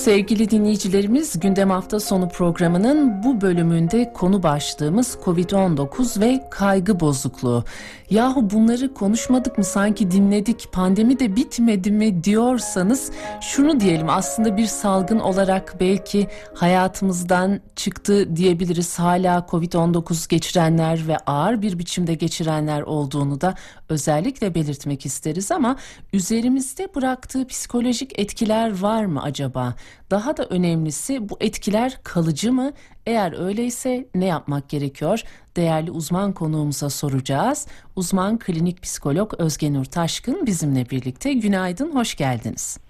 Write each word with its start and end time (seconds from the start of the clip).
Sevgili 0.00 0.50
dinleyicilerimiz 0.50 1.40
gündem 1.40 1.70
hafta 1.70 2.00
sonu 2.00 2.28
programının 2.28 3.22
bu 3.22 3.40
bölümünde 3.40 4.12
konu 4.12 4.42
başlığımız 4.42 5.18
Covid-19 5.24 6.20
ve 6.20 6.44
kaygı 6.50 7.00
bozukluğu. 7.00 7.64
Yahu 8.10 8.50
bunları 8.50 8.94
konuşmadık 8.94 9.58
mı 9.58 9.64
sanki 9.64 10.10
dinledik 10.10 10.72
pandemi 10.72 11.18
de 11.18 11.36
bitmedi 11.36 11.90
mi 11.90 12.24
diyorsanız 12.24 13.10
şunu 13.40 13.80
diyelim 13.80 14.08
aslında 14.08 14.56
bir 14.56 14.66
salgın 14.66 15.18
olarak 15.18 15.80
belki 15.80 16.26
hayatımızdan 16.54 17.60
çıktı 17.76 18.36
diyebiliriz. 18.36 18.98
Hala 18.98 19.46
Covid-19 19.50 20.28
geçirenler 20.28 21.08
ve 21.08 21.18
ağır 21.18 21.62
bir 21.62 21.78
biçimde 21.78 22.14
geçirenler 22.14 22.82
olduğunu 22.82 23.40
da 23.40 23.54
özellikle 23.88 24.54
belirtmek 24.54 25.06
isteriz 25.06 25.52
ama 25.52 25.76
üzerimizde 26.12 26.94
bıraktığı 26.94 27.46
psikolojik 27.46 28.18
etkiler 28.18 28.80
var 28.80 29.04
mı 29.04 29.22
acaba? 29.22 29.74
Daha 30.10 30.36
da 30.36 30.44
önemlisi 30.44 31.28
bu 31.28 31.36
etkiler 31.40 32.00
kalıcı 32.04 32.52
mı? 32.52 32.72
Eğer 33.06 33.44
öyleyse 33.46 34.06
ne 34.14 34.26
yapmak 34.26 34.68
gerekiyor? 34.68 35.22
Değerli 35.56 35.90
uzman 35.90 36.32
konuğumuza 36.32 36.90
soracağız. 36.90 37.66
Uzman 37.96 38.38
klinik 38.38 38.82
psikolog 38.82 39.34
Özge 39.38 39.72
Nur 39.72 39.84
Taşkın 39.84 40.46
bizimle 40.46 40.90
birlikte. 40.90 41.32
Günaydın, 41.32 41.94
hoş 41.94 42.14
geldiniz. 42.14 42.80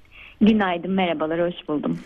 Günaydın, 0.41 0.91
merhabalar, 0.91 1.41
hoş 1.41 1.69
buldum. 1.69 1.99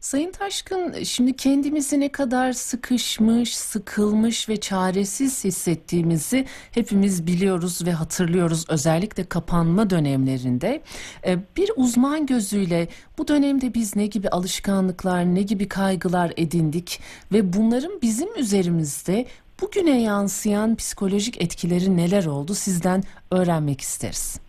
Sayın 0.00 0.32
Taşkın 0.32 1.02
şimdi 1.02 1.36
kendimizi 1.36 2.00
ne 2.00 2.08
kadar 2.08 2.52
sıkışmış, 2.52 3.56
sıkılmış 3.56 4.48
ve 4.48 4.56
çaresiz 4.56 5.44
hissettiğimizi 5.44 6.46
hepimiz 6.70 7.26
biliyoruz 7.26 7.86
ve 7.86 7.92
hatırlıyoruz 7.92 8.64
özellikle 8.68 9.24
kapanma 9.24 9.90
dönemlerinde. 9.90 10.82
Ee, 11.26 11.38
bir 11.56 11.70
uzman 11.76 12.26
gözüyle 12.26 12.88
bu 13.18 13.28
dönemde 13.28 13.74
biz 13.74 13.96
ne 13.96 14.06
gibi 14.06 14.28
alışkanlıklar, 14.28 15.24
ne 15.24 15.42
gibi 15.42 15.68
kaygılar 15.68 16.32
edindik 16.36 17.00
ve 17.32 17.52
bunların 17.52 17.92
bizim 18.02 18.36
üzerimizde 18.36 19.26
bugüne 19.60 20.02
yansıyan 20.02 20.76
psikolojik 20.76 21.42
etkileri 21.42 21.96
neler 21.96 22.24
oldu 22.24 22.54
sizden 22.54 23.02
öğrenmek 23.30 23.80
isteriz. 23.80 24.40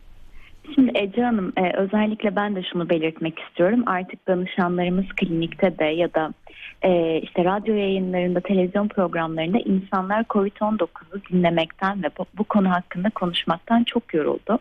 Şimdi 0.75 0.91
Ece 0.95 1.23
Hanım 1.23 1.53
e, 1.57 1.73
özellikle 1.77 2.35
ben 2.35 2.55
de 2.55 2.63
şunu 2.63 2.89
belirtmek 2.89 3.39
istiyorum. 3.39 3.83
Artık 3.85 4.27
danışanlarımız 4.27 5.05
klinikte 5.05 5.79
de 5.79 5.85
ya 5.85 6.13
da 6.13 6.33
e, 6.81 7.19
işte 7.23 7.45
radyo 7.45 7.75
yayınlarında, 7.75 8.39
televizyon 8.39 8.87
programlarında 8.87 9.57
insanlar 9.59 10.23
COVID-19'u 10.23 11.21
dinlemekten 11.31 12.03
ve 12.03 12.07
bu, 12.17 12.25
bu 12.37 12.43
konu 12.43 12.71
hakkında 12.71 13.09
konuşmaktan 13.09 13.83
çok 13.83 14.13
yoruldu. 14.13 14.59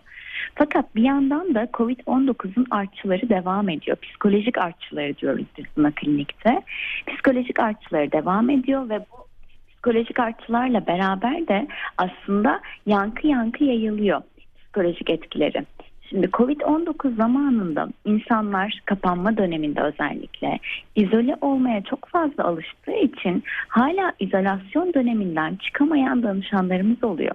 Fakat 0.55 0.97
bir 0.97 1.03
yandan 1.03 1.55
da 1.55 1.69
COVID-19'un 1.75 2.67
artçıları 2.71 3.29
devam 3.29 3.69
ediyor. 3.69 3.97
Psikolojik 3.97 4.59
artçıları 4.59 5.17
diyoruz 5.17 5.47
biz 5.59 5.65
buna 5.77 5.91
klinikte. 5.91 6.63
Psikolojik 7.07 7.61
artçıları 7.61 8.13
devam 8.13 8.51
ediyor 8.51 8.89
ve 8.89 8.99
bu 8.99 9.27
psikolojik 9.69 10.21
artçılarla 10.21 10.87
beraber 10.87 11.49
de 11.49 11.69
aslında 11.99 12.61
yankı 12.87 13.27
yankı 13.27 13.65
yayılıyor 13.65 14.23
psikolojik 14.59 15.11
etkileri. 15.11 15.65
Şimdi 16.11 16.27
Covid-19 16.27 17.17
zamanında 17.17 17.89
insanlar 18.05 18.81
kapanma 18.85 19.37
döneminde 19.37 19.81
özellikle 19.83 20.59
izole 20.97 21.37
olmaya 21.41 21.83
çok 21.83 22.09
fazla 22.09 22.45
alıştığı 22.45 22.93
için 22.93 23.43
hala 23.69 24.13
izolasyon 24.19 24.95
döneminden 24.95 25.57
çıkamayan 25.57 26.23
danışanlarımız 26.23 27.05
oluyor. 27.05 27.35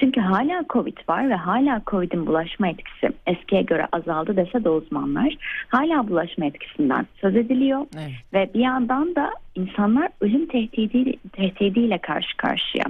Çünkü 0.00 0.20
hala 0.20 0.64
Covid 0.68 0.98
var 1.08 1.30
ve 1.30 1.34
hala 1.34 1.82
Covid'in 1.86 2.26
bulaşma 2.26 2.68
etkisi 2.68 3.12
eskiye 3.26 3.62
göre 3.62 3.86
azaldı 3.92 4.36
dese 4.36 4.64
de 4.64 4.68
uzmanlar 4.68 5.36
hala 5.68 6.08
bulaşma 6.08 6.44
etkisinden 6.44 7.06
söz 7.20 7.36
ediliyor. 7.36 7.86
Evet. 7.94 8.10
Ve 8.32 8.50
bir 8.54 8.60
yandan 8.60 9.14
da 9.14 9.30
insanlar 9.54 10.08
ölüm 10.20 10.46
tehdidi, 10.46 11.16
tehdidiyle 11.32 11.98
karşı 11.98 12.36
karşıya. 12.36 12.84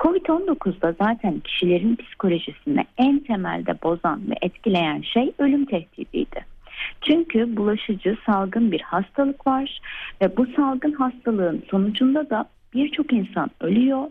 Covid-19'da 0.00 0.94
zaten 1.00 1.40
kişilerin 1.40 1.96
psikolojisini 1.96 2.84
en 2.98 3.18
temelde 3.18 3.82
bozan 3.82 4.30
ve 4.30 4.34
etkileyen 4.42 5.00
şey 5.00 5.32
ölüm 5.38 5.64
tehdidiydi. 5.64 6.56
Çünkü 7.00 7.56
bulaşıcı 7.56 8.16
salgın 8.26 8.72
bir 8.72 8.80
hastalık 8.80 9.46
var 9.46 9.80
ve 10.22 10.36
bu 10.36 10.46
salgın 10.46 10.92
hastalığın 10.92 11.62
sonucunda 11.70 12.30
da 12.30 12.48
birçok 12.76 13.12
insan 13.12 13.50
ölüyor 13.60 14.04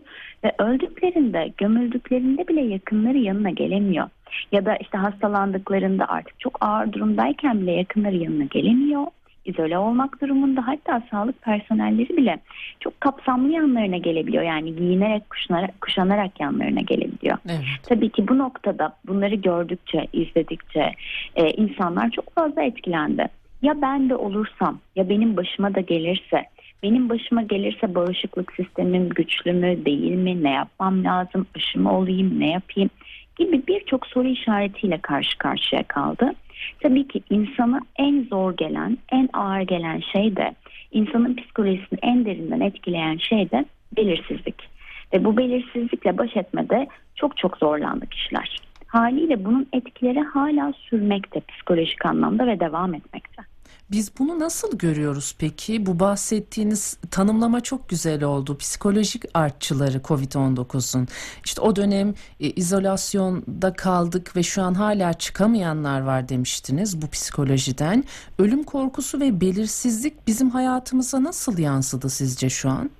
ve 0.44 0.52
öldüklerinde 0.58 1.52
gömüldüklerinde 1.58 2.48
bile 2.48 2.60
yakınları 2.60 3.18
yanına 3.18 3.50
gelemiyor. 3.50 4.08
Ya 4.52 4.66
da 4.66 4.76
işte 4.76 4.98
hastalandıklarında 4.98 6.04
artık 6.08 6.40
çok 6.40 6.58
ağır 6.60 6.92
durumdayken 6.92 7.60
bile 7.60 7.72
yakınları 7.72 8.16
yanına 8.16 8.44
gelemiyor. 8.44 9.06
İzole 9.44 9.78
olmak 9.78 10.20
durumunda 10.20 10.66
hatta 10.66 11.02
sağlık 11.10 11.42
personelleri 11.42 12.16
bile 12.16 12.38
çok 12.80 13.00
kapsamlı 13.00 13.52
yanlarına 13.52 13.96
gelebiliyor. 13.96 14.42
Yani 14.42 14.76
giyinerek 14.76 15.30
kuşanarak, 15.30 15.80
kuşanarak 15.80 16.40
yanlarına 16.40 16.80
gelebiliyor. 16.80 17.38
Evet. 17.48 17.60
Tabii 17.82 18.10
ki 18.10 18.28
bu 18.28 18.38
noktada 18.38 18.96
bunları 19.06 19.34
gördükçe, 19.34 20.06
izledikçe 20.12 20.92
e, 21.36 21.50
insanlar 21.50 22.10
çok 22.10 22.34
fazla 22.34 22.62
etkilendi. 22.62 23.28
Ya 23.62 23.82
ben 23.82 24.10
de 24.10 24.16
olursam 24.16 24.78
ya 24.96 25.08
benim 25.08 25.36
başıma 25.36 25.74
da 25.74 25.80
gelirse 25.80 26.44
benim 26.82 27.08
başıma 27.08 27.42
gelirse 27.42 27.94
bağışıklık 27.94 28.52
sistemim 28.52 29.08
güçlü 29.08 29.52
mü 29.52 29.84
değil 29.84 30.14
mi? 30.14 30.44
Ne 30.44 30.50
yapmam 30.50 31.04
lazım? 31.04 31.46
Aşı 31.56 31.80
mı 31.80 31.98
olayım? 31.98 32.40
Ne 32.40 32.50
yapayım? 32.50 32.90
Gibi 33.36 33.62
birçok 33.68 34.06
soru 34.06 34.28
işaretiyle 34.28 34.98
karşı 34.98 35.38
karşıya 35.38 35.82
kaldı. 35.82 36.32
Tabii 36.80 37.08
ki 37.08 37.22
insana 37.30 37.80
en 37.96 38.22
zor 38.30 38.56
gelen, 38.56 38.98
en 39.12 39.28
ağır 39.32 39.60
gelen 39.60 40.00
şey 40.12 40.36
de 40.36 40.54
insanın 40.92 41.36
psikolojisini 41.36 41.98
en 42.02 42.24
derinden 42.24 42.60
etkileyen 42.60 43.16
şey 43.16 43.50
de 43.50 43.64
belirsizlik. 43.96 44.68
Ve 45.12 45.24
bu 45.24 45.36
belirsizlikle 45.36 46.18
baş 46.18 46.36
etmede 46.36 46.86
çok 47.14 47.36
çok 47.36 47.56
zorlandı 47.56 48.06
kişiler. 48.06 48.56
Haliyle 48.86 49.44
bunun 49.44 49.66
etkileri 49.72 50.20
hala 50.20 50.72
sürmekte 50.72 51.40
psikolojik 51.40 52.06
anlamda 52.06 52.46
ve 52.46 52.60
devam 52.60 52.94
etmekte. 52.94 53.42
Biz 53.90 54.10
bunu 54.18 54.38
nasıl 54.38 54.78
görüyoruz 54.78 55.34
peki? 55.38 55.86
Bu 55.86 56.00
bahsettiğiniz 56.00 56.96
tanımlama 57.10 57.60
çok 57.60 57.88
güzel 57.88 58.24
oldu. 58.24 58.58
Psikolojik 58.58 59.24
artçıları 59.34 59.98
COVID-19'un. 59.98 61.08
İşte 61.44 61.60
o 61.60 61.76
dönem 61.76 62.14
e, 62.40 62.50
izolasyonda 62.50 63.72
kaldık 63.72 64.36
ve 64.36 64.42
şu 64.42 64.62
an 64.62 64.74
hala 64.74 65.12
çıkamayanlar 65.12 66.00
var 66.00 66.28
demiştiniz 66.28 67.02
bu 67.02 67.08
psikolojiden. 67.08 68.04
Ölüm 68.38 68.64
korkusu 68.64 69.20
ve 69.20 69.40
belirsizlik 69.40 70.26
bizim 70.26 70.50
hayatımıza 70.50 71.22
nasıl 71.22 71.58
yansıdı 71.58 72.10
sizce 72.10 72.50
şu 72.50 72.70
an? 72.70 72.90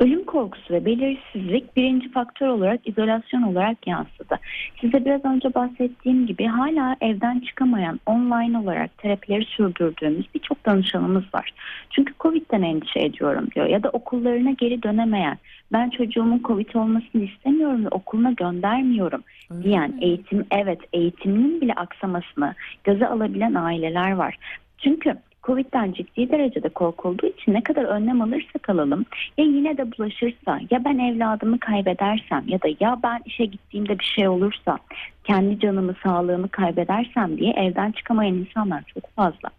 Ölüm 0.00 0.24
korkusu 0.24 0.74
ve 0.74 0.84
belirsizlik 0.84 1.76
birinci 1.76 2.10
faktör 2.10 2.46
olarak 2.46 2.88
izolasyon 2.88 3.42
olarak 3.42 3.86
yansıdı. 3.86 4.38
Size 4.80 5.04
biraz 5.04 5.24
önce 5.24 5.54
bahsettiğim 5.54 6.26
gibi 6.26 6.46
hala 6.46 6.96
evden 7.00 7.40
çıkamayan 7.40 8.00
online 8.06 8.58
olarak 8.58 8.98
terapileri 8.98 9.44
sürdürdüğümüz 9.44 10.26
birçok 10.34 10.66
danışanımız 10.66 11.24
var. 11.34 11.50
Çünkü 11.90 12.14
Covid'den 12.20 12.62
endişe 12.62 13.00
ediyorum 13.00 13.48
diyor 13.54 13.66
ya 13.66 13.82
da 13.82 13.90
okullarına 13.90 14.50
geri 14.50 14.82
dönemeyen 14.82 15.38
ben 15.72 15.90
çocuğumun 15.90 16.42
Covid 16.44 16.74
olmasını 16.74 17.22
istemiyorum 17.22 17.84
ve 17.84 17.88
okuluna 17.88 18.32
göndermiyorum 18.32 19.22
diyen 19.62 19.98
eğitim 20.00 20.46
evet 20.50 20.80
eğitiminin 20.92 21.60
bile 21.60 21.72
aksamasını 21.72 22.54
göze 22.84 23.06
alabilen 23.06 23.54
aileler 23.54 24.12
var. 24.12 24.36
Çünkü 24.78 25.16
Covid'den 25.50 25.92
ciddi 25.92 26.30
derecede 26.30 26.68
korkulduğu 26.68 27.26
için 27.26 27.54
ne 27.54 27.62
kadar 27.62 27.84
önlem 27.84 28.22
alırsak 28.22 28.70
alalım 28.70 29.04
ya 29.38 29.44
yine 29.44 29.76
de 29.76 29.92
bulaşırsa 29.92 30.60
ya 30.70 30.84
ben 30.84 30.98
evladımı 30.98 31.58
kaybedersem 31.58 32.44
ya 32.46 32.62
da 32.62 32.68
ya 32.80 32.98
ben 33.02 33.20
işe 33.24 33.44
gittiğimde 33.44 33.98
bir 33.98 34.04
şey 34.04 34.28
olursa 34.28 34.78
kendi 35.24 35.60
canımı 35.60 35.94
sağlığımı 36.02 36.48
kaybedersem 36.48 37.38
diye 37.38 37.52
evden 37.52 37.92
çıkamayan 37.92 38.34
insanlar 38.34 38.82
çok 38.94 39.16
fazla. 39.16 39.50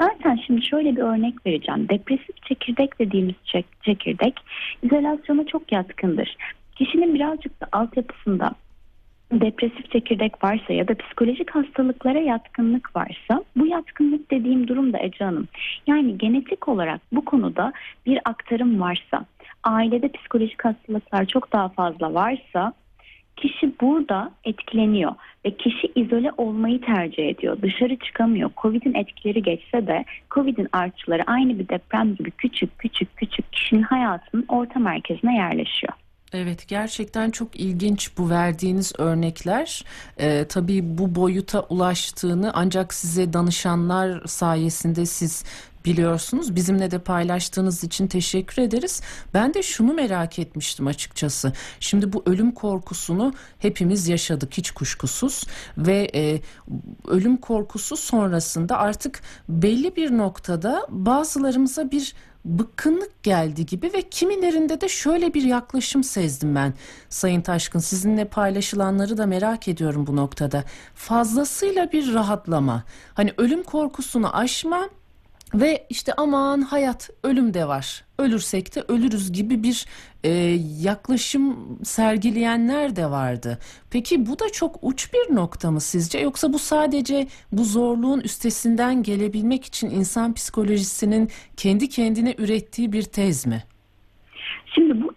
Zaten 0.00 0.40
şimdi 0.46 0.62
şöyle 0.62 0.96
bir 0.96 1.02
örnek 1.02 1.46
vereceğim. 1.46 1.88
Depresif 1.88 2.42
çekirdek 2.42 2.98
dediğimiz 2.98 3.34
çekirdek 3.82 4.34
izolasyona 4.82 5.46
çok 5.46 5.72
yatkındır. 5.72 6.36
Kişinin 6.74 7.14
birazcık 7.14 7.60
da 7.60 7.66
altyapısında 7.72 8.50
depresif 9.40 9.90
çekirdek 9.90 10.44
varsa 10.44 10.72
ya 10.72 10.88
da 10.88 10.94
psikolojik 10.94 11.50
hastalıklara 11.50 12.18
yatkınlık 12.18 12.96
varsa 12.96 13.44
bu 13.56 13.66
yatkınlık 13.66 14.30
dediğim 14.30 14.68
durum 14.68 14.92
da 14.92 14.98
Ece 14.98 15.24
Hanım. 15.24 15.48
Yani 15.86 16.18
genetik 16.18 16.68
olarak 16.68 17.00
bu 17.12 17.24
konuda 17.24 17.72
bir 18.06 18.20
aktarım 18.24 18.80
varsa 18.80 19.24
ailede 19.64 20.08
psikolojik 20.08 20.64
hastalıklar 20.64 21.26
çok 21.26 21.52
daha 21.52 21.68
fazla 21.68 22.14
varsa 22.14 22.72
kişi 23.36 23.72
burada 23.80 24.30
etkileniyor 24.44 25.12
ve 25.44 25.50
kişi 25.50 25.92
izole 25.94 26.30
olmayı 26.36 26.80
tercih 26.80 27.28
ediyor. 27.28 27.62
Dışarı 27.62 27.96
çıkamıyor. 27.96 28.50
Covid'in 28.62 28.94
etkileri 28.94 29.42
geçse 29.42 29.86
de 29.86 30.04
Covid'in 30.30 30.68
artçıları 30.72 31.22
aynı 31.26 31.58
bir 31.58 31.68
deprem 31.68 32.14
gibi 32.14 32.30
küçük 32.30 32.78
küçük 32.78 33.16
küçük 33.16 33.52
kişinin 33.52 33.82
hayatının 33.82 34.44
orta 34.48 34.80
merkezine 34.80 35.36
yerleşiyor. 35.36 35.92
Evet 36.32 36.68
gerçekten 36.68 37.30
çok 37.30 37.60
ilginç 37.60 38.18
bu 38.18 38.30
verdiğiniz 38.30 38.92
örnekler. 38.98 39.84
Ee, 40.18 40.46
tabii 40.48 40.98
bu 40.98 41.14
boyuta 41.14 41.60
ulaştığını 41.60 42.50
ancak 42.54 42.94
size 42.94 43.32
danışanlar 43.32 44.22
sayesinde 44.26 45.06
siz 45.06 45.44
biliyorsunuz. 45.84 46.56
Bizimle 46.56 46.90
de 46.90 46.98
paylaştığınız 46.98 47.84
için 47.84 48.06
teşekkür 48.06 48.62
ederiz. 48.62 49.02
Ben 49.34 49.54
de 49.54 49.62
şunu 49.62 49.94
merak 49.94 50.38
etmiştim 50.38 50.86
açıkçası. 50.86 51.52
Şimdi 51.80 52.12
bu 52.12 52.22
ölüm 52.26 52.52
korkusunu 52.52 53.32
hepimiz 53.58 54.08
yaşadık 54.08 54.52
hiç 54.52 54.70
kuşkusuz 54.70 55.44
ve 55.78 56.10
e, 56.14 56.40
ölüm 57.08 57.36
korkusu 57.36 57.96
sonrasında 57.96 58.78
artık 58.78 59.22
belli 59.48 59.96
bir 59.96 60.18
noktada 60.18 60.86
bazılarımıza 60.90 61.90
bir 61.90 62.14
bıkkınlık 62.44 63.22
geldi 63.22 63.66
gibi 63.66 63.90
ve 63.94 64.02
kimilerinde 64.02 64.80
de 64.80 64.88
şöyle 64.88 65.34
bir 65.34 65.42
yaklaşım 65.42 66.04
sezdim 66.04 66.54
ben. 66.54 66.74
Sayın 67.08 67.40
Taşkın 67.40 67.78
sizinle 67.78 68.24
paylaşılanları 68.24 69.16
da 69.16 69.26
merak 69.26 69.68
ediyorum 69.68 70.06
bu 70.06 70.16
noktada. 70.16 70.64
Fazlasıyla 70.94 71.92
bir 71.92 72.14
rahatlama. 72.14 72.84
Hani 73.14 73.32
ölüm 73.36 73.62
korkusunu 73.62 74.36
aşma 74.36 74.88
ve 75.54 75.86
işte 75.90 76.12
aman 76.16 76.62
hayat 76.62 77.10
ölüm 77.22 77.54
de 77.54 77.68
var. 77.68 78.04
Ölürsek 78.18 78.74
de 78.74 78.84
ölürüz 78.88 79.32
gibi 79.32 79.62
bir 79.62 79.86
e, 80.24 80.30
yaklaşım 80.80 81.78
sergileyenler 81.84 82.96
de 82.96 83.10
vardı. 83.10 83.58
Peki 83.90 84.26
bu 84.26 84.38
da 84.38 84.48
çok 84.52 84.78
uç 84.82 85.10
bir 85.12 85.34
nokta 85.34 85.70
mı 85.70 85.80
sizce? 85.80 86.18
Yoksa 86.18 86.52
bu 86.52 86.58
sadece 86.58 87.26
bu 87.52 87.64
zorluğun 87.64 88.20
üstesinden 88.20 89.02
gelebilmek 89.02 89.64
için 89.64 89.90
insan 89.90 90.34
psikolojisinin 90.34 91.30
kendi 91.56 91.88
kendine 91.88 92.34
ürettiği 92.38 92.92
bir 92.92 93.02
tez 93.02 93.46
mi? 93.46 93.64
Şimdi 94.74 95.02
bu 95.02 95.12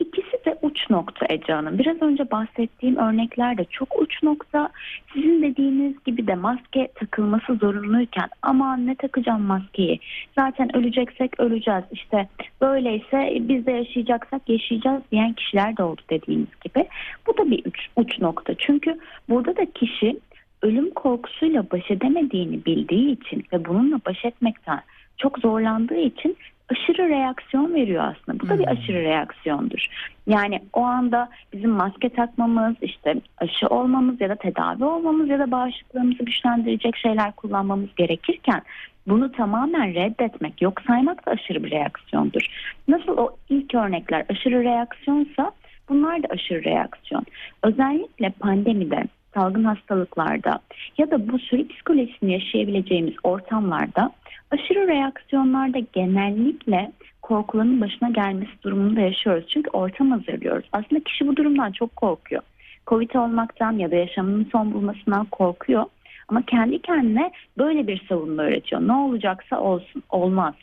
uç 0.85 0.89
nokta 0.89 1.25
Ece 1.29 1.53
Hanım. 1.53 1.79
Biraz 1.79 2.01
önce 2.01 2.31
bahsettiğim 2.31 2.97
örnekler 2.97 3.57
de 3.57 3.65
çok 3.69 4.01
uç 4.01 4.23
nokta. 4.23 4.69
Sizin 5.13 5.41
dediğiniz 5.41 6.03
gibi 6.05 6.27
de 6.27 6.35
maske 6.35 6.87
takılması 6.95 7.55
zorunluyken 7.55 8.29
ama 8.41 8.77
ne 8.77 8.95
takacağım 8.95 9.41
maskeyi? 9.41 9.99
Zaten 10.35 10.75
öleceksek 10.75 11.39
öleceğiz. 11.39 11.83
İşte 11.91 12.27
böyleyse 12.61 13.37
biz 13.41 13.65
de 13.65 13.71
yaşayacaksak 13.71 14.49
yaşayacağız 14.49 15.03
diyen 15.11 15.33
kişiler 15.33 15.77
de 15.77 15.83
oldu 15.83 16.01
dediğiniz 16.09 16.59
gibi. 16.63 16.87
Bu 17.27 17.37
da 17.37 17.51
bir 17.51 17.65
uç, 17.65 17.87
uç 17.95 18.19
nokta. 18.19 18.53
Çünkü 18.57 18.99
burada 19.29 19.57
da 19.57 19.65
kişi 19.65 20.19
ölüm 20.61 20.89
korkusuyla 20.89 21.63
baş 21.71 21.91
edemediğini 21.91 22.65
bildiği 22.65 23.11
için 23.11 23.43
ve 23.53 23.65
bununla 23.65 23.99
baş 24.05 24.25
etmekten 24.25 24.81
çok 25.17 25.39
zorlandığı 25.39 25.99
için 25.99 26.37
aşırı 26.69 27.09
reaksiyon 27.09 27.73
veriyor 27.73 28.03
aslında. 28.03 28.39
Bu 28.39 28.49
da 28.49 28.59
bir 28.59 28.67
aşırı 28.67 29.03
reaksiyondur. 29.03 29.87
Yani 30.27 30.61
o 30.73 30.81
anda 30.81 31.29
bizim 31.53 31.71
maske 31.71 32.09
takmamız, 32.09 32.75
işte 32.81 33.15
aşı 33.37 33.67
olmamız 33.67 34.21
ya 34.21 34.29
da 34.29 34.35
tedavi 34.35 34.83
olmamız 34.83 35.29
ya 35.29 35.39
da 35.39 35.51
bağışıklığımızı 35.51 36.23
güçlendirecek 36.23 36.95
şeyler 36.95 37.31
kullanmamız 37.31 37.95
gerekirken 37.95 38.61
bunu 39.07 39.31
tamamen 39.31 39.93
reddetmek, 39.93 40.61
yok 40.61 40.81
saymak 40.87 41.25
da 41.25 41.31
aşırı 41.31 41.63
bir 41.63 41.71
reaksiyondur. 41.71 42.47
Nasıl 42.87 43.17
o 43.17 43.35
ilk 43.49 43.75
örnekler 43.75 44.25
aşırı 44.29 44.63
reaksiyonsa 44.63 45.51
bunlar 45.89 46.23
da 46.23 46.27
aşırı 46.29 46.63
reaksiyon. 46.63 47.25
Özellikle 47.63 48.29
pandemide, 48.29 49.03
salgın 49.33 49.63
hastalıklarda 49.63 50.59
ya 50.97 51.11
da 51.11 51.29
bu 51.31 51.39
sürü 51.39 51.67
psikolojisini 51.67 52.33
yaşayabileceğimiz 52.33 53.13
ortamlarda 53.23 54.11
aşırı 54.51 54.87
reaksiyonlarda 54.87 55.79
genellikle 55.93 56.91
korkuların 57.21 57.81
başına 57.81 58.09
gelmesi 58.09 58.51
durumunda 58.63 59.01
yaşıyoruz. 59.01 59.45
Çünkü 59.47 59.69
ortam 59.69 60.11
hazırlıyoruz. 60.11 60.65
Aslında 60.71 61.03
kişi 61.03 61.27
bu 61.27 61.35
durumdan 61.35 61.71
çok 61.71 61.95
korkuyor. 61.95 62.41
Covid 62.87 63.15
olmaktan 63.15 63.71
ya 63.71 63.91
da 63.91 63.95
yaşamının 63.95 64.47
son 64.51 64.73
bulmasından 64.73 65.25
korkuyor. 65.25 65.85
Ama 66.27 66.41
kendi 66.41 66.81
kendine 66.81 67.31
böyle 67.57 67.87
bir 67.87 68.05
savunma 68.09 68.45
üretiyor. 68.45 68.81
Ne 68.87 68.93
olacaksa 68.93 69.59
olsun, 69.59 70.03
olmaz. 70.09 70.53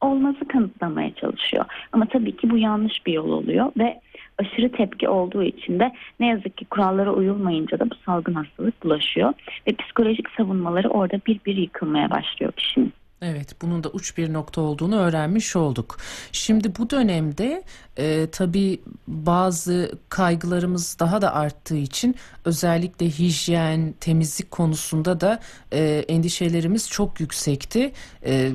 Olması 0.00 0.48
kanıtlamaya 0.48 1.14
çalışıyor. 1.14 1.64
Ama 1.92 2.06
tabii 2.06 2.36
ki 2.36 2.50
bu 2.50 2.58
yanlış 2.58 3.06
bir 3.06 3.12
yol 3.12 3.32
oluyor 3.32 3.72
ve 3.78 4.00
aşırı 4.38 4.72
tepki 4.72 5.08
olduğu 5.08 5.42
için 5.42 5.80
de 5.80 5.92
ne 6.20 6.26
yazık 6.26 6.56
ki 6.56 6.64
kurallara 6.64 7.12
uyulmayınca 7.12 7.78
da 7.78 7.90
bu 7.90 7.94
salgın 7.94 8.34
hastalık 8.34 8.84
bulaşıyor. 8.84 9.32
Ve 9.66 9.72
psikolojik 9.72 10.30
savunmaları 10.30 10.88
orada 10.88 11.20
bir 11.26 11.40
bir 11.46 11.56
yıkılmaya 11.56 12.10
başlıyor 12.10 12.52
kişinin. 12.52 12.92
Evet, 13.24 13.62
bunun 13.62 13.84
da 13.84 13.88
uç 13.88 14.18
bir 14.18 14.32
nokta 14.32 14.60
olduğunu 14.60 14.96
öğrenmiş 14.96 15.56
olduk. 15.56 15.96
Şimdi 16.32 16.76
bu 16.78 16.90
dönemde 16.90 17.62
e, 17.98 18.26
tabii 18.32 18.80
bazı 19.06 19.92
kaygılarımız 20.08 20.96
daha 21.00 21.22
da 21.22 21.34
arttığı 21.34 21.76
için 21.76 22.16
özellikle 22.44 23.10
hijyen, 23.10 23.94
temizlik 24.00 24.50
konusunda 24.50 25.20
da 25.20 25.40
e, 25.72 26.04
endişelerimiz 26.08 26.88
çok 26.90 27.20
yüksekti. 27.20 27.92
E, 28.24 28.52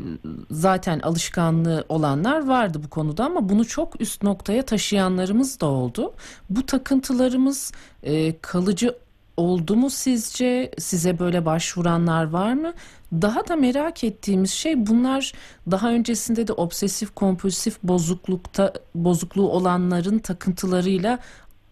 zaten 0.51 0.99
alışkanlığı 0.99 1.85
olanlar 1.89 2.47
vardı 2.47 2.81
bu 2.83 2.89
konuda 2.89 3.25
ama 3.25 3.49
bunu 3.49 3.65
çok 3.65 4.01
üst 4.01 4.23
noktaya 4.23 4.65
taşıyanlarımız 4.65 5.59
da 5.59 5.65
oldu. 5.65 6.13
Bu 6.49 6.65
takıntılarımız 6.65 7.71
e, 8.03 8.39
kalıcı 8.41 8.95
oldu 9.37 9.75
mu 9.75 9.89
sizce? 9.89 10.71
Size 10.77 11.19
böyle 11.19 11.45
başvuranlar 11.45 12.29
var 12.29 12.53
mı? 12.53 12.73
Daha 13.11 13.47
da 13.47 13.55
merak 13.55 14.03
ettiğimiz 14.03 14.51
şey 14.51 14.87
bunlar 14.87 15.31
daha 15.71 15.91
öncesinde 15.91 16.47
de 16.47 16.53
obsesif 16.53 17.15
kompulsif 17.15 17.83
bozuklukta 17.83 18.73
bozukluğu 18.95 19.49
olanların 19.49 20.19
takıntılarıyla 20.19 21.19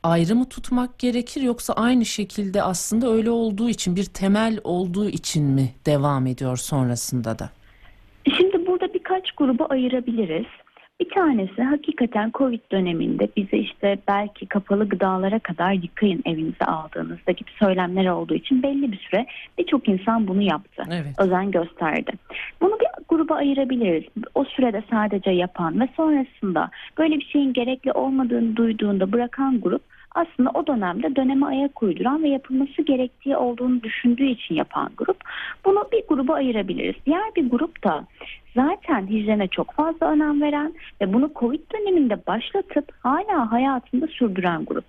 ayrı 0.03 0.35
mı 0.35 0.49
tutmak 0.49 0.99
gerekir 0.99 1.41
yoksa 1.41 1.73
aynı 1.73 2.05
şekilde 2.05 2.63
aslında 2.63 3.09
öyle 3.09 3.29
olduğu 3.29 3.69
için 3.69 3.95
bir 3.95 4.05
temel 4.05 4.59
olduğu 4.63 5.09
için 5.09 5.43
mi 5.43 5.73
devam 5.85 6.27
ediyor 6.27 6.57
sonrasında 6.57 7.39
da? 7.39 7.49
Şimdi 8.37 8.67
burada 8.67 8.93
birkaç 8.93 9.31
gruba 9.31 9.65
ayırabiliriz. 9.65 10.45
Bir 10.99 11.09
tanesi 11.09 11.63
hakikaten 11.63 12.31
Covid 12.33 12.59
döneminde 12.71 13.27
bize 13.37 13.57
işte 13.57 13.97
belki 14.07 14.45
kapalı 14.45 14.89
gıdalara 14.89 15.39
kadar 15.39 15.73
yıkayın 15.73 16.21
evinize 16.25 16.65
aldığınızda 16.65 17.31
gibi 17.31 17.49
söylemler 17.59 18.05
olduğu 18.05 18.33
için 18.33 18.63
belli 18.63 18.91
bir 18.91 18.97
süre 18.97 19.25
birçok 19.57 19.87
insan 19.87 20.27
bunu 20.27 20.41
yaptı. 20.41 20.83
Evet. 20.91 21.19
Özen 21.19 21.51
gösterdi. 21.51 22.11
Bunu 22.61 22.79
bir 22.79 22.87
gruba 23.09 23.35
ayırabiliriz. 23.35 24.03
O 24.35 24.43
sürede 24.43 24.83
sadece 24.89 25.31
yapan 25.31 25.79
ve 25.79 25.89
sonrasında 25.97 26.69
böyle 26.97 27.15
bir 27.15 27.25
şeyin 27.25 27.53
gerekli 27.53 27.91
olmadığını 27.91 28.55
duyduğunda 28.55 29.11
bırakan 29.11 29.61
grup 29.61 29.81
aslında 30.15 30.49
o 30.53 30.67
dönemde 30.67 31.15
döneme 31.15 31.45
ayak 31.45 31.83
uyduran 31.83 32.23
ve 32.23 32.29
yapılması 32.29 32.81
gerektiği 32.81 33.37
olduğunu 33.37 33.83
düşündüğü 33.83 34.25
için 34.25 34.55
yapan 34.55 34.91
grup. 34.97 35.17
Bunu 35.65 35.87
bir 35.91 36.03
gruba 36.07 36.33
ayırabiliriz. 36.33 36.95
Diğer 37.05 37.35
bir 37.35 37.49
grup 37.49 37.83
da 37.83 38.07
zaten 38.55 39.07
hijyene 39.07 39.47
çok 39.47 39.73
fazla 39.73 40.11
önem 40.11 40.41
veren 40.41 40.73
ve 41.01 41.13
bunu 41.13 41.31
Covid 41.35 41.59
döneminde 41.73 42.27
başlatıp 42.27 42.91
hala 42.99 43.51
hayatında 43.51 44.07
sürdüren 44.07 44.65
grup. 44.65 44.85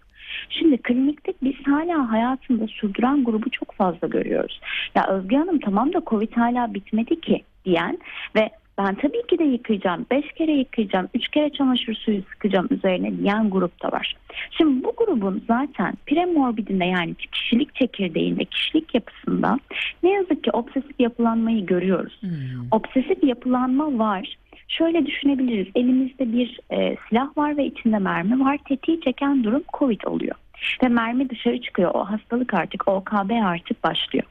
Şimdi 0.50 0.76
klinikte 0.76 1.32
biz 1.42 1.54
hala 1.66 2.12
hayatında 2.12 2.66
sürdüren 2.66 3.24
grubu 3.24 3.50
çok 3.50 3.72
fazla 3.72 4.08
görüyoruz. 4.08 4.60
Ya 4.94 5.06
Özge 5.06 5.36
Hanım 5.36 5.58
tamam 5.58 5.92
da 5.92 6.02
Covid 6.06 6.32
hala 6.32 6.74
bitmedi 6.74 7.20
ki 7.20 7.42
diyen 7.64 7.98
ve 8.36 8.50
ben 8.78 8.94
tabii 8.94 9.26
ki 9.26 9.38
de 9.38 9.44
yıkayacağım. 9.44 10.06
Beş 10.10 10.32
kere 10.32 10.52
yıkayacağım. 10.52 11.08
Üç 11.14 11.28
kere 11.28 11.50
çamaşır 11.50 11.94
suyu 11.94 12.22
sıkacağım 12.22 12.68
üzerine 12.70 13.18
diyen 13.18 13.50
grup 13.50 13.82
da 13.82 13.92
var. 13.92 14.16
Şimdi 14.50 14.84
bu 14.84 14.94
grubun 14.96 15.44
zaten 15.48 15.94
premorbidinde 16.06 16.84
yani 16.84 17.14
kişilik 17.14 17.74
çekirdeğinde, 17.74 18.44
kişilik 18.44 18.94
yapısında 18.94 19.58
ne 20.02 20.10
yazık 20.10 20.44
ki 20.44 20.50
obsesif 20.50 21.00
yapılanmayı 21.00 21.66
görüyoruz. 21.66 22.18
Hmm. 22.20 22.30
Obsesif 22.70 23.24
yapılanma 23.24 23.98
var. 23.98 24.36
Şöyle 24.68 25.06
düşünebiliriz. 25.06 25.66
Elimizde 25.74 26.32
bir 26.32 26.60
e, 26.70 26.96
silah 27.08 27.36
var 27.36 27.56
ve 27.56 27.66
içinde 27.66 27.98
mermi 27.98 28.44
var. 28.44 28.58
Tetiği 28.68 29.00
çeken 29.00 29.44
durum 29.44 29.62
COVID 29.78 30.00
oluyor. 30.06 30.34
Ve 30.82 30.88
mermi 30.88 31.30
dışarı 31.30 31.60
çıkıyor. 31.60 31.90
O 31.94 32.04
hastalık 32.04 32.54
artık 32.54 32.88
OKB 32.88 33.30
artık 33.44 33.84
başlıyor. 33.84 34.24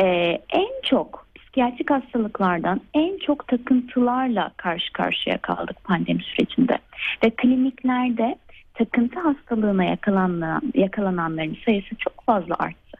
E, 0.00 0.06
en 0.50 0.82
çok 0.82 1.27
psikiyatrik 1.58 1.90
hastalıklardan 1.90 2.80
en 2.94 3.18
çok 3.18 3.48
takıntılarla 3.48 4.50
karşı 4.56 4.92
karşıya 4.92 5.38
kaldık 5.38 5.84
pandemi 5.84 6.22
sürecinde. 6.22 6.78
Ve 7.24 7.30
kliniklerde 7.30 8.36
takıntı 8.74 9.20
hastalığına 9.20 9.84
yakalanan, 9.84 10.62
yakalananların 10.74 11.56
sayısı 11.64 11.96
çok 11.98 12.24
fazla 12.26 12.54
arttı. 12.58 12.98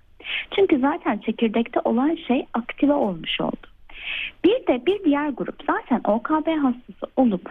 Çünkü 0.56 0.78
zaten 0.78 1.18
çekirdekte 1.18 1.80
olan 1.80 2.18
şey 2.26 2.46
aktive 2.54 2.92
olmuş 2.92 3.40
oldu. 3.40 3.66
Bir 4.44 4.66
de 4.66 4.86
bir 4.86 5.04
diğer 5.04 5.28
grup 5.28 5.62
zaten 5.66 6.00
OKB 6.04 6.48
hastası 6.62 7.06
olup 7.16 7.50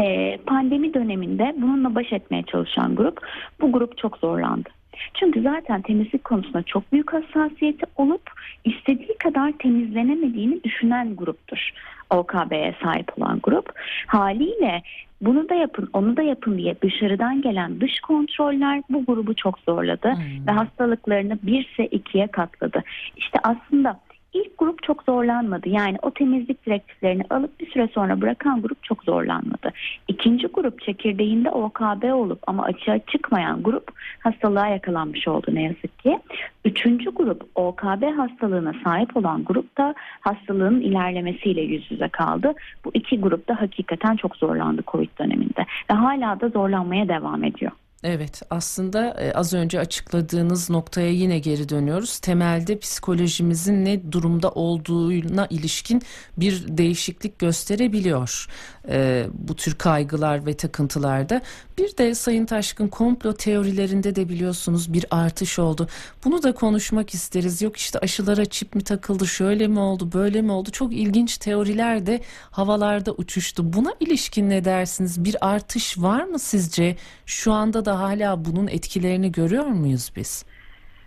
e, 0.00 0.36
pandemi 0.46 0.94
döneminde 0.94 1.54
bununla 1.56 1.94
baş 1.94 2.12
etmeye 2.12 2.42
çalışan 2.42 2.96
grup. 2.96 3.26
Bu 3.60 3.72
grup 3.72 3.98
çok 3.98 4.16
zorlandı. 4.16 4.68
Çünkü 5.14 5.42
zaten 5.42 5.82
temizlik 5.82 6.24
konusunda 6.24 6.62
çok 6.62 6.92
büyük 6.92 7.12
hassasiyeti 7.12 7.86
olup 7.96 8.30
istediği 8.64 9.18
kadar 9.18 9.52
temizlenemediğini 9.52 10.64
düşünen 10.64 11.16
gruptur. 11.16 11.70
OKB'ye 12.10 12.74
sahip 12.82 13.18
olan 13.18 13.40
grup. 13.42 13.72
Haliyle 14.06 14.82
bunu 15.20 15.48
da 15.48 15.54
yapın, 15.54 15.90
onu 15.92 16.16
da 16.16 16.22
yapın 16.22 16.58
diye 16.58 16.76
dışarıdan 16.82 17.42
gelen 17.42 17.80
dış 17.80 18.00
kontroller 18.00 18.82
bu 18.90 19.04
grubu 19.04 19.34
çok 19.34 19.58
zorladı 19.58 20.12
Hmm. 20.12 20.46
ve 20.46 20.50
hastalıklarını 20.50 21.38
birse 21.42 21.86
ikiye 21.86 22.26
katladı. 22.26 22.82
İşte 23.16 23.38
aslında 23.42 24.00
ilk 24.32 24.58
grup 24.58 24.82
çok 24.82 25.02
zorlanmadı. 25.02 25.68
Yani 25.68 25.96
o 26.02 26.10
temizlik 26.10 26.66
direktiflerini 26.66 27.22
alıp 27.30 27.60
bir 27.60 27.70
süre 27.70 27.88
sonra 27.94 28.20
bırakan 28.20 28.62
grup 28.62 28.84
çok 28.84 29.04
zorlanmadı. 29.04 29.72
İkinci 30.08 30.46
grup 30.46 30.82
çekirdeğinde 30.82 31.50
OKB 31.50 32.14
olup 32.14 32.38
ama 32.46 32.64
açığa 32.64 32.98
çıkmayan 32.98 33.62
grup 33.62 33.90
hastalığa 34.18 34.68
yakalanmış 34.68 35.28
oldu 35.28 35.46
ne 35.48 35.62
yazık 35.62 35.98
ki. 35.98 36.18
Üçüncü 36.64 37.10
grup 37.10 37.42
OKB 37.54 38.18
hastalığına 38.18 38.74
sahip 38.84 39.16
olan 39.16 39.44
grup 39.44 39.78
da 39.78 39.94
hastalığın 40.20 40.80
ilerlemesiyle 40.80 41.60
yüz 41.60 41.90
yüze 41.90 42.08
kaldı. 42.08 42.52
Bu 42.84 42.90
iki 42.94 43.20
grup 43.20 43.48
da 43.48 43.60
hakikaten 43.60 44.16
çok 44.16 44.36
zorlandı 44.36 44.82
Covid 44.86 45.18
döneminde 45.18 45.66
ve 45.90 45.94
hala 45.94 46.40
da 46.40 46.48
zorlanmaya 46.48 47.08
devam 47.08 47.44
ediyor. 47.44 47.72
Evet 48.04 48.42
aslında 48.50 49.20
e, 49.20 49.32
az 49.32 49.54
önce 49.54 49.80
açıkladığınız 49.80 50.70
noktaya 50.70 51.10
yine 51.10 51.38
geri 51.38 51.68
dönüyoruz. 51.68 52.18
Temelde 52.18 52.78
psikolojimizin 52.78 53.84
ne 53.84 54.12
durumda 54.12 54.50
olduğuna 54.50 55.46
ilişkin 55.50 56.02
bir 56.36 56.64
değişiklik 56.68 57.38
gösterebiliyor 57.38 58.48
e, 58.88 59.26
bu 59.34 59.56
tür 59.56 59.74
kaygılar 59.74 60.46
ve 60.46 60.54
takıntılarda. 60.54 61.40
Bir 61.78 61.96
de 61.96 62.14
Sayın 62.14 62.46
Taşkın 62.46 62.88
komplo 62.88 63.32
teorilerinde 63.32 64.16
de 64.16 64.28
biliyorsunuz 64.28 64.92
bir 64.92 65.06
artış 65.10 65.58
oldu. 65.58 65.88
Bunu 66.24 66.42
da 66.42 66.54
konuşmak 66.54 67.14
isteriz. 67.14 67.62
Yok 67.62 67.76
işte 67.76 67.98
aşılara 67.98 68.44
çip 68.44 68.74
mi 68.74 68.84
takıldı, 68.84 69.26
şöyle 69.26 69.68
mi 69.68 69.78
oldu, 69.78 70.12
böyle 70.12 70.42
mi 70.42 70.52
oldu? 70.52 70.70
Çok 70.70 70.92
ilginç 70.92 71.38
teoriler 71.38 72.06
de 72.06 72.20
havalarda 72.50 73.12
uçuştu. 73.12 73.72
Buna 73.72 73.92
ilişkin 74.00 74.50
ne 74.50 74.64
dersiniz? 74.64 75.24
Bir 75.24 75.36
artış 75.40 75.98
var 75.98 76.24
mı 76.24 76.38
sizce? 76.38 76.96
Şu 77.26 77.52
anda 77.52 77.84
da 77.84 77.91
hala 78.00 78.44
bunun 78.44 78.66
etkilerini 78.66 79.32
görüyor 79.32 79.66
muyuz 79.66 80.12
biz? 80.16 80.44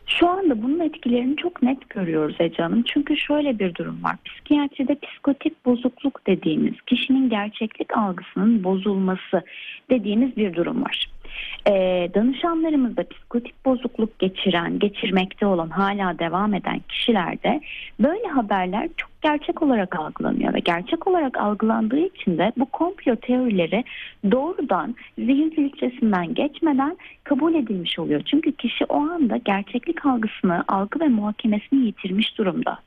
Şu 0.08 0.30
anda 0.30 0.64
bunun 0.64 0.80
etkilerini 0.80 1.36
çok 1.36 1.64
net 1.64 1.90
görüyoruz 1.90 2.36
Ece 2.40 2.64
Hanım. 2.64 2.84
Çünkü 2.84 3.18
şöyle 3.18 3.60
bir 3.60 3.76
durum 3.76 4.04
var. 4.04 4.16
Psikiyatride 4.26 4.96
psikotik 5.00 5.66
bozukluk 5.66 6.28
dediğimiz 6.28 6.82
kişinin 6.88 7.30
gerçeklik 7.30 7.98
algısının 7.98 8.64
bozulması 8.64 9.44
dediğimiz 9.90 10.38
bir 10.38 10.54
durum 10.54 10.84
var. 10.84 11.10
Ee, 11.68 12.10
danışanlarımızda 12.14 13.04
psikotik 13.10 13.66
bozukluk 13.66 14.20
geçiren, 14.20 14.80
geçirmekte 14.80 15.46
olan, 15.46 15.70
hala 15.70 16.20
devam 16.20 16.54
eden 16.54 16.80
kişilerde 16.90 17.62
böyle 18.00 18.28
haberler 18.28 18.90
çok 18.98 19.10
gerçek 19.22 19.62
olarak 19.62 20.00
algılanıyor 20.00 20.54
ve 20.54 20.60
gerçek 20.60 21.08
olarak 21.08 21.38
algılandığı 21.38 22.00
için 22.00 22.38
de 22.38 22.52
bu 22.58 22.66
komplo 22.66 23.16
teorileri 23.16 23.84
doğrudan 24.32 24.96
zihin 25.18 25.50
filtresinden 25.50 26.34
geçmeden 26.34 26.98
kabul 27.24 27.56
edilmiş 27.56 28.00
oluyor. 28.00 28.22
Çünkü 28.26 28.52
kişi 28.52 28.86
o 28.86 29.00
anda 29.00 29.38
gerçeklik 29.38 30.06
algısını, 30.06 30.64
algı 30.68 31.00
ve 31.00 31.08
muhakemesini 31.08 31.86
yitirmiş 31.86 32.38
durumda. 32.38 32.80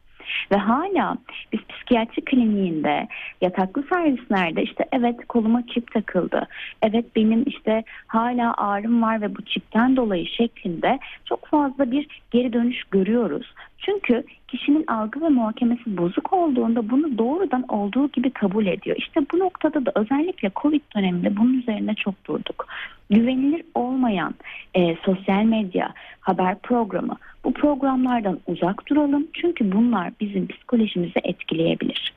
Ve 0.53 0.57
hala 0.57 1.17
biz 1.53 1.61
psikiyatri 1.69 2.25
kliniğinde 2.25 3.09
yataklı 3.41 3.83
servislerde 3.83 4.63
işte 4.63 4.85
evet 4.93 5.27
koluma 5.29 5.63
çip 5.67 5.93
takıldı. 5.93 6.47
Evet 6.83 7.17
benim 7.17 7.43
işte 7.47 7.85
hala 8.07 8.55
ağrım 8.55 9.03
var 9.03 9.21
ve 9.21 9.37
bu 9.37 9.43
çipten 9.43 9.97
dolayı 9.97 10.27
şeklinde 10.27 10.99
çok 11.25 11.47
fazla 11.47 11.91
bir 11.91 12.07
geri 12.31 12.53
dönüş 12.53 12.85
görüyoruz. 12.85 13.55
Çünkü 13.79 14.25
kişinin 14.49 14.87
algı 14.87 15.21
ve 15.21 15.29
muhakemesi 15.29 15.97
bozuk 15.97 16.33
olduğunda 16.33 16.91
bunu 16.91 17.19
doğrudan 17.19 17.65
olduğu 17.69 18.09
gibi 18.09 18.31
kabul 18.31 18.67
ediyor. 18.67 18.97
İşte 18.97 19.21
bu 19.33 19.39
noktada 19.39 19.87
da 19.87 19.93
özellikle 19.95 20.51
Covid 20.57 20.81
döneminde 20.97 21.37
bunun 21.37 21.59
üzerine 21.59 21.95
çok 21.95 22.15
durduk. 22.27 22.67
Güvenilir 23.11 23.63
olmayan 23.75 24.35
e, 24.75 24.97
sosyal 24.97 25.45
medya, 25.45 25.93
haber 26.21 26.59
programı 26.59 27.17
bu 27.45 27.53
programlardan 27.53 28.41
uzak 28.47 28.89
duralım. 28.89 29.27
Çünkü 29.33 29.73
bunlar 29.73 30.13
bizim 30.21 30.49
psikolojimizi 30.49 31.21
etkileyebilir. 31.25 32.13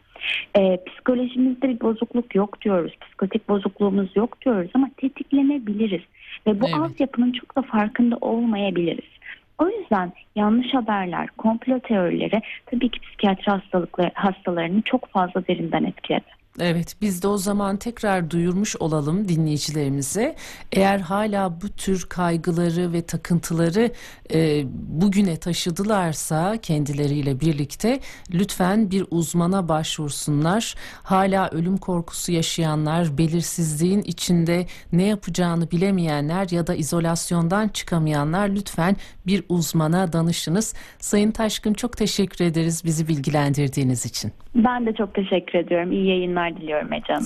E, 0.58 0.84
psikolojimizde 0.86 1.70
bir 1.70 1.82
bozukluk 1.82 2.36
yok 2.36 2.62
diyoruz. 2.62 2.94
Psikotik 3.02 3.50
bozukluğumuz 3.50 4.16
yok 4.16 4.42
diyoruz 4.42 4.72
ama 4.74 4.90
tetiklenebiliriz. 4.98 6.02
Ve 6.48 6.62
bu 6.62 6.66
Evet. 6.66 6.78
altyapının 6.80 7.32
çok 7.32 7.56
da 7.56 7.62
farkında 7.62 8.18
olmayabiliriz. 8.22 9.12
O 9.60 9.70
yüzden 9.70 10.14
yanlış 10.36 10.74
haberler, 10.74 11.28
komplo 11.28 11.80
teorileri 11.80 12.42
tabii 12.66 12.90
ki 12.90 13.00
psikiyatri 13.00 13.52
hastalıkları, 13.52 14.12
hastalarını 14.14 14.82
çok 14.82 15.08
fazla 15.10 15.48
derinden 15.48 15.84
etkiledi. 15.84 16.41
Evet 16.60 16.96
biz 17.02 17.24
de 17.24 17.28
o 17.28 17.38
zaman 17.38 17.78
tekrar 17.78 18.32
duyurmuş 18.32 18.76
olalım 18.76 19.28
dinleyicilerimize. 19.28 20.36
Eğer 20.72 21.00
hala 21.00 21.62
bu 21.62 21.70
tür 21.70 22.06
kaygıları 22.10 22.94
ve 22.94 23.02
takıntıları 23.02 23.92
e, 24.34 24.64
bugüne 24.74 25.38
taşıdılarsa 25.38 26.58
kendileriyle 26.62 27.40
birlikte 27.40 28.00
lütfen 28.34 28.92
bir 28.92 29.06
uzmana 29.12 29.70
başvursunlar. 29.70 30.76
Hala 31.04 31.50
ölüm 31.50 31.78
korkusu 31.78 32.32
yaşayanlar, 32.32 33.18
belirsizliğin 33.18 34.02
içinde 34.02 34.66
ne 34.92 35.04
yapacağını 35.04 35.72
bilemeyenler 35.72 36.48
ya 36.52 36.68
da 36.68 36.76
izolasyondan 36.76 37.68
çıkamayanlar 37.68 38.50
lütfen 38.50 38.96
bir 39.28 39.44
uzmana 39.50 40.14
danışınız. 40.14 40.74
Sayın 41.00 41.32
Taşkın 41.32 41.74
çok 41.74 41.98
teşekkür 41.98 42.46
ederiz 42.46 42.82
bizi 42.86 43.08
bilgilendirdiğiniz 43.08 44.06
için. 44.06 44.32
Ben 44.56 44.86
de 44.86 44.94
çok 44.94 45.14
teşekkür 45.14 45.60
ediyorum. 45.60 45.92
İyi 45.92 46.08
yayınlar 46.08 46.51
diliyorum 46.58 46.94
Ece 46.94 47.14
Hanım. 47.14 47.26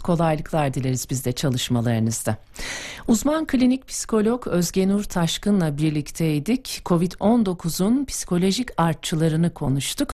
Kolaylıklar 0.00 0.74
dileriz 0.74 1.06
biz 1.10 1.24
de 1.24 1.32
çalışmalarınızda. 1.32 2.36
Uzman 3.08 3.46
klinik 3.46 3.88
psikolog 3.88 4.46
Özgenur 4.46 5.04
Taşkın'la 5.04 5.78
birlikteydik. 5.78 6.82
Covid-19'un 6.84 8.04
psikolojik 8.04 8.68
artçılarını 8.76 9.54
konuştuk. 9.54 10.08